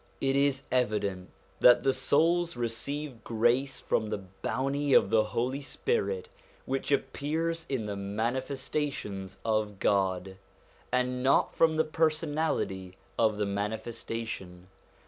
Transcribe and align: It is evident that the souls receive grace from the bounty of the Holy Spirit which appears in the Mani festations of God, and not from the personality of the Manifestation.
It 0.19 0.35
is 0.35 0.63
evident 0.71 1.29
that 1.59 1.83
the 1.83 1.93
souls 1.93 2.55
receive 2.57 3.23
grace 3.23 3.79
from 3.79 4.09
the 4.09 4.17
bounty 4.41 4.95
of 4.95 5.11
the 5.11 5.25
Holy 5.25 5.61
Spirit 5.61 6.27
which 6.65 6.91
appears 6.91 7.67
in 7.69 7.85
the 7.85 7.95
Mani 7.95 8.41
festations 8.41 9.37
of 9.45 9.77
God, 9.77 10.37
and 10.91 11.21
not 11.21 11.53
from 11.55 11.75
the 11.75 11.83
personality 11.83 12.97
of 13.19 13.37
the 13.37 13.45
Manifestation. 13.45 14.69